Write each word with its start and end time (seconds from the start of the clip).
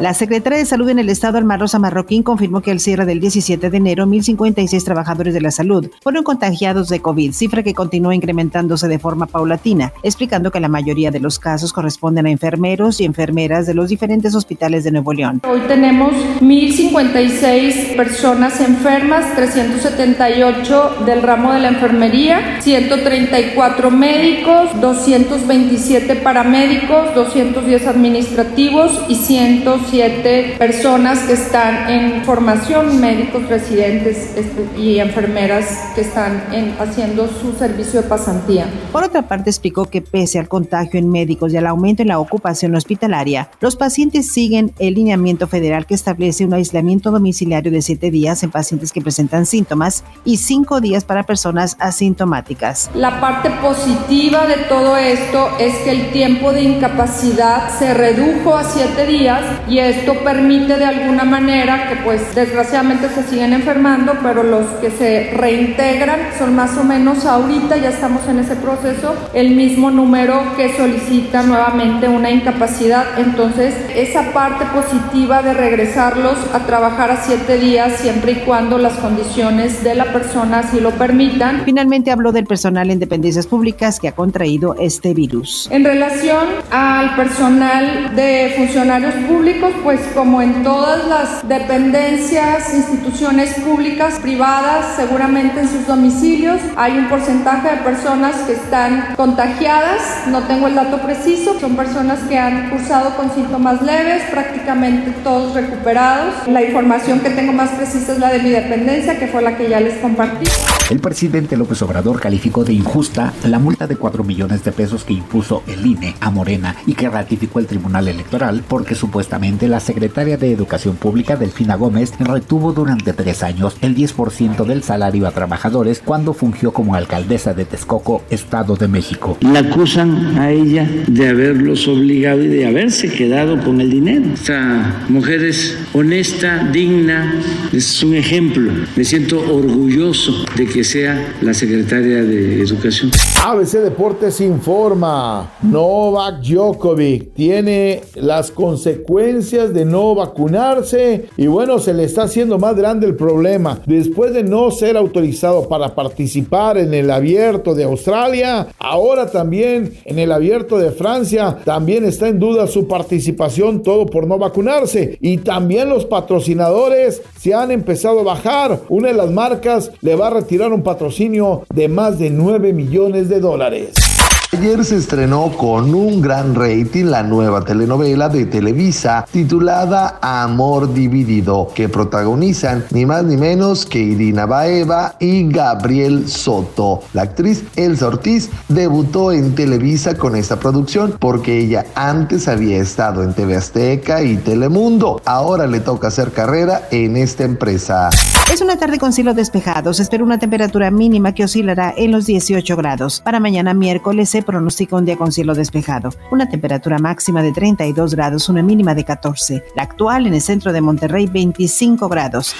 La 0.00 0.14
secretaria 0.14 0.60
de 0.60 0.64
Salud 0.64 0.88
en 0.90 1.00
el 1.00 1.08
Estado, 1.08 1.38
Alma 1.38 1.56
Rosa 1.56 1.80
Marroquín, 1.80 2.22
confirmó 2.22 2.60
que 2.60 2.70
al 2.70 2.78
cierre 2.78 3.04
del 3.04 3.18
17 3.18 3.68
de 3.68 3.76
enero, 3.76 4.06
1.056 4.06 4.84
trabajadores 4.84 5.34
de 5.34 5.40
la 5.40 5.50
salud 5.50 5.90
fueron 6.04 6.22
contagiados 6.22 6.88
de 6.88 7.00
COVID, 7.00 7.32
cifra 7.32 7.64
que 7.64 7.74
continúa 7.74 8.14
incrementándose 8.14 8.86
de 8.86 9.00
forma 9.00 9.26
paulatina, 9.26 9.92
explicando 10.04 10.52
que 10.52 10.60
la 10.60 10.68
mayoría 10.68 11.10
de 11.10 11.18
los 11.18 11.40
casos 11.40 11.72
corresponden 11.72 12.26
a 12.26 12.30
enfermeros 12.30 13.00
y 13.00 13.06
enfermeras 13.06 13.66
de 13.66 13.74
los 13.74 13.88
diferentes 13.88 14.36
hospitales 14.36 14.84
de 14.84 14.92
Nuevo 14.92 15.12
León. 15.12 15.42
Hoy 15.48 15.62
tenemos 15.66 16.12
1.056 16.42 17.96
personas 17.96 18.60
enfermas, 18.60 19.34
378 19.34 21.04
del 21.06 21.22
ramo 21.22 21.54
de 21.54 21.58
la 21.58 21.68
enfermería, 21.70 22.60
134 22.60 23.90
médicos, 23.90 24.80
227 24.80 26.14
paramédicos, 26.16 27.12
210 27.16 27.86
administrativos 27.88 29.00
y 29.08 29.16
100 29.16 29.64
siete 29.90 30.54
personas 30.58 31.20
que 31.20 31.32
están 31.32 31.90
en 31.90 32.24
formación, 32.24 33.00
médicos 33.00 33.48
residentes 33.48 34.36
este, 34.36 34.66
y 34.78 34.98
enfermeras 34.98 35.66
que 35.94 36.02
están 36.02 36.42
haciendo 36.78 37.28
su 37.28 37.52
servicio 37.52 38.02
de 38.02 38.08
pasantía. 38.08 38.66
Por 38.92 39.04
otra 39.04 39.22
parte, 39.22 39.50
explicó 39.50 39.86
que 39.86 40.02
pese 40.02 40.38
al 40.38 40.48
contagio 40.48 40.98
en 40.98 41.10
médicos 41.10 41.52
y 41.52 41.56
al 41.56 41.66
aumento 41.66 42.02
en 42.02 42.08
la 42.08 42.18
ocupación 42.18 42.74
hospitalaria, 42.74 43.50
los 43.60 43.76
pacientes 43.76 44.30
siguen 44.30 44.72
el 44.78 44.94
lineamiento 44.94 45.46
federal 45.46 45.86
que 45.86 45.94
establece 45.94 46.44
un 46.44 46.54
aislamiento 46.54 47.10
domiciliario 47.10 47.72
de 47.72 47.82
siete 47.82 48.10
días 48.10 48.42
en 48.42 48.50
pacientes 48.50 48.92
que 48.92 49.00
presentan 49.00 49.46
síntomas 49.46 50.04
y 50.24 50.36
cinco 50.38 50.80
días 50.80 51.04
para 51.04 51.24
personas 51.24 51.76
asintomáticas. 51.78 52.90
La 52.94 53.20
parte 53.20 53.50
positiva 53.62 54.46
de 54.46 54.56
todo 54.68 54.96
esto 54.96 55.48
es 55.58 55.74
que 55.78 55.90
el 55.90 56.10
tiempo 56.10 56.52
de 56.52 56.62
incapacidad 56.62 57.78
se 57.78 57.94
redujo 57.94 58.56
a 58.56 58.64
siete 58.64 59.06
días 59.06 59.42
y 59.68 59.77
esto 59.78 60.14
permite 60.24 60.76
de 60.76 60.84
alguna 60.84 61.24
manera 61.24 61.88
que 61.88 61.96
pues 61.96 62.34
desgraciadamente 62.34 63.08
se 63.08 63.22
siguen 63.24 63.52
enfermando, 63.52 64.14
pero 64.22 64.42
los 64.42 64.66
que 64.80 64.90
se 64.90 65.30
reintegran 65.34 66.18
son 66.38 66.54
más 66.54 66.76
o 66.76 66.84
menos 66.84 67.24
ahorita, 67.24 67.76
ya 67.76 67.90
estamos 67.90 68.26
en 68.28 68.38
ese 68.38 68.56
proceso, 68.56 69.14
el 69.34 69.54
mismo 69.54 69.90
número 69.90 70.56
que 70.56 70.76
solicita 70.76 71.42
nuevamente 71.42 72.08
una 72.08 72.30
incapacidad. 72.30 73.18
Entonces, 73.18 73.74
esa 73.94 74.32
parte 74.32 74.64
positiva 74.66 75.42
de 75.42 75.54
regresarlos 75.54 76.36
a 76.52 76.60
trabajar 76.60 77.10
a 77.10 77.22
siete 77.22 77.58
días 77.58 77.98
siempre 78.00 78.32
y 78.32 78.36
cuando 78.36 78.78
las 78.78 78.94
condiciones 78.94 79.82
de 79.84 79.94
la 79.94 80.12
persona 80.12 80.60
así 80.60 80.80
lo 80.80 80.90
permitan. 80.92 81.62
Finalmente 81.64 82.10
habló 82.10 82.32
del 82.32 82.46
personal 82.46 82.90
en 82.90 82.98
dependencias 82.98 83.46
públicas 83.46 83.98
que 84.00 84.08
ha 84.08 84.12
contraído 84.12 84.74
este 84.78 85.14
virus. 85.14 85.68
En 85.70 85.84
relación 85.84 86.46
al 86.70 87.16
personal 87.16 88.14
de 88.14 88.54
funcionarios 88.56 89.14
públicos, 89.26 89.67
pues 89.82 90.00
como 90.14 90.42
en 90.42 90.62
todas 90.62 91.06
las 91.06 91.48
dependencias, 91.48 92.74
instituciones 92.74 93.54
públicas, 93.60 94.18
privadas, 94.20 94.96
seguramente 94.96 95.60
en 95.60 95.68
sus 95.68 95.86
domicilios 95.86 96.60
hay 96.76 96.98
un 96.98 97.08
porcentaje 97.08 97.70
de 97.70 97.76
personas 97.78 98.36
que 98.46 98.52
están 98.52 99.14
contagiadas, 99.16 100.26
no 100.28 100.42
tengo 100.42 100.66
el 100.66 100.74
dato 100.74 100.98
preciso, 101.02 101.58
son 101.58 101.76
personas 101.76 102.20
que 102.28 102.38
han 102.38 102.70
cursado 102.70 103.16
con 103.16 103.34
síntomas 103.34 103.82
leves, 103.82 104.22
prácticamente 104.30 105.10
todos 105.22 105.54
recuperados. 105.54 106.34
La 106.46 106.62
información 106.62 107.20
que 107.20 107.30
tengo 107.30 107.52
más 107.52 107.70
precisa 107.70 108.12
es 108.12 108.18
la 108.18 108.30
de 108.30 108.40
mi 108.40 108.50
dependencia, 108.50 109.18
que 109.18 109.26
fue 109.26 109.42
la 109.42 109.56
que 109.56 109.68
ya 109.68 109.80
les 109.80 109.98
compartí. 109.98 110.46
El 110.90 111.00
presidente 111.00 111.58
López 111.58 111.82
Obrador 111.82 112.18
calificó 112.18 112.64
de 112.64 112.72
injusta 112.72 113.34
la 113.44 113.58
multa 113.58 113.86
de 113.86 113.96
4 113.96 114.24
millones 114.24 114.64
de 114.64 114.72
pesos 114.72 115.04
que 115.04 115.12
impuso 115.12 115.62
el 115.66 115.84
INE 115.84 116.14
a 116.20 116.30
Morena 116.30 116.76
y 116.86 116.94
que 116.94 117.10
ratificó 117.10 117.58
el 117.58 117.66
Tribunal 117.66 118.08
Electoral 118.08 118.64
porque 118.66 118.94
supuestamente 118.94 119.68
la 119.68 119.80
secretaria 119.80 120.38
de 120.38 120.50
Educación 120.50 120.96
Pública, 120.96 121.36
Delfina 121.36 121.74
Gómez, 121.74 122.14
retuvo 122.18 122.72
durante 122.72 123.12
tres 123.12 123.42
años 123.42 123.76
el 123.82 123.94
10% 123.94 124.64
del 124.64 124.82
salario 124.82 125.26
a 125.26 125.32
trabajadores 125.32 126.00
cuando 126.02 126.32
fungió 126.32 126.72
como 126.72 126.94
alcaldesa 126.94 127.52
de 127.52 127.66
Texcoco, 127.66 128.22
Estado 128.30 128.74
de 128.74 128.88
México. 128.88 129.36
La 129.42 129.58
acusan 129.58 130.38
a 130.38 130.50
ella 130.50 130.88
de 131.06 131.28
haberlos 131.28 131.86
obligado 131.86 132.42
y 132.42 132.48
de 132.48 132.66
haberse 132.66 133.12
quedado 133.12 133.62
con 133.62 133.82
el 133.82 133.90
dinero. 133.90 134.24
Esta 134.32 135.04
mujer 135.10 135.44
es 135.44 135.76
honesta, 135.92 136.66
digna, 136.72 137.34
es 137.74 138.02
un 138.02 138.14
ejemplo. 138.14 138.72
Me 138.96 139.04
siento 139.04 139.38
orgulloso 139.38 140.46
de 140.56 140.64
que 140.64 140.77
que 140.78 140.84
sea 140.84 141.34
la 141.42 141.52
secretaria 141.54 142.22
de 142.22 142.62
Educación. 142.62 143.10
ABC 143.44 143.82
Deportes 143.82 144.40
informa, 144.40 145.50
Novak 145.60 146.40
Djokovic 146.40 147.34
tiene 147.34 148.02
las 148.14 148.52
consecuencias 148.52 149.74
de 149.74 149.84
no 149.84 150.14
vacunarse 150.14 151.30
y 151.36 151.48
bueno, 151.48 151.80
se 151.80 151.94
le 151.94 152.04
está 152.04 152.22
haciendo 152.22 152.60
más 152.60 152.76
grande 152.76 153.08
el 153.08 153.16
problema. 153.16 153.80
Después 153.86 154.32
de 154.32 154.44
no 154.44 154.70
ser 154.70 154.96
autorizado 154.96 155.68
para 155.68 155.96
participar 155.96 156.78
en 156.78 156.94
el 156.94 157.10
abierto 157.10 157.74
de 157.74 157.82
Australia, 157.82 158.68
ahora 158.78 159.32
también 159.32 159.94
en 160.04 160.20
el 160.20 160.30
abierto 160.30 160.78
de 160.78 160.92
Francia, 160.92 161.58
también 161.64 162.04
está 162.04 162.28
en 162.28 162.38
duda 162.38 162.68
su 162.68 162.86
participación, 162.86 163.82
todo 163.82 164.06
por 164.06 164.28
no 164.28 164.38
vacunarse. 164.38 165.18
Y 165.20 165.38
también 165.38 165.88
los 165.88 166.06
patrocinadores 166.06 167.20
se 167.36 167.52
han 167.52 167.72
empezado 167.72 168.20
a 168.20 168.22
bajar. 168.22 168.82
Una 168.88 169.08
de 169.08 169.14
las 169.14 169.32
marcas 169.32 169.90
le 170.02 170.14
va 170.14 170.28
a 170.28 170.30
retirar 170.30 170.67
un 170.72 170.82
patrocinio 170.82 171.64
de 171.74 171.88
más 171.88 172.18
de 172.18 172.30
9 172.30 172.72
millones 172.72 173.28
de 173.28 173.40
dólares. 173.40 174.07
Ayer 174.50 174.82
se 174.82 174.96
estrenó 174.96 175.52
con 175.58 175.94
un 175.94 176.22
gran 176.22 176.54
rating 176.54 177.04
la 177.04 177.22
nueva 177.22 177.60
telenovela 177.66 178.30
de 178.30 178.46
Televisa 178.46 179.26
titulada 179.30 180.18
Amor 180.22 180.94
Dividido, 180.94 181.70
que 181.74 181.90
protagonizan 181.90 182.86
ni 182.90 183.04
más 183.04 183.24
ni 183.24 183.36
menos 183.36 183.84
que 183.84 183.98
Irina 183.98 184.46
Baeva 184.46 185.16
y 185.20 185.46
Gabriel 185.50 186.30
Soto. 186.30 187.02
La 187.12 187.22
actriz 187.22 187.62
Elsa 187.76 188.06
Ortiz 188.06 188.48
debutó 188.68 189.32
en 189.32 189.54
Televisa 189.54 190.16
con 190.16 190.34
esta 190.34 190.58
producción 190.58 191.14
porque 191.18 191.58
ella 191.58 191.84
antes 191.94 192.48
había 192.48 192.78
estado 192.78 193.22
en 193.22 193.34
TV 193.34 193.54
Azteca 193.54 194.22
y 194.22 194.38
Telemundo. 194.38 195.20
Ahora 195.26 195.66
le 195.66 195.80
toca 195.80 196.08
hacer 196.08 196.32
carrera 196.32 196.88
en 196.90 197.18
esta 197.18 197.44
empresa. 197.44 198.08
Es 198.50 198.62
una 198.62 198.78
tarde 198.78 198.98
con 198.98 199.12
cielo 199.12 199.34
despejado. 199.34 199.92
Se 199.92 200.02
espera 200.02 200.24
una 200.24 200.38
temperatura 200.38 200.90
mínima 200.90 201.34
que 201.34 201.44
oscilará 201.44 201.92
en 201.94 202.12
los 202.12 202.24
18 202.24 202.76
grados. 202.76 203.20
Para 203.20 203.40
mañana 203.40 203.74
miércoles 203.74 204.37
se 204.38 204.44
pronostica 204.44 204.94
un 204.94 205.04
día 205.04 205.16
con 205.16 205.32
cielo 205.32 205.52
despejado. 205.52 206.10
Una 206.30 206.48
temperatura 206.48 206.98
máxima 206.98 207.42
de 207.42 207.52
32 207.52 208.14
grados, 208.14 208.48
una 208.48 208.62
mínima 208.62 208.94
de 208.94 209.04
14. 209.04 209.64
La 209.74 209.82
actual 209.82 210.28
en 210.28 210.34
el 210.34 210.40
centro 210.40 210.72
de 210.72 210.80
Monterrey 210.80 211.26
25 211.26 212.08
grados. 212.08 212.54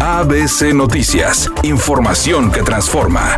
ABC 0.00 0.72
Noticias. 0.72 1.50
Información 1.62 2.50
que 2.50 2.62
transforma. 2.62 3.36